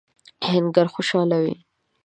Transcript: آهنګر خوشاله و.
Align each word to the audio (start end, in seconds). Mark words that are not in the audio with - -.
آهنګر 0.45 0.87
خوشاله 0.93 1.37
و. 1.43 1.45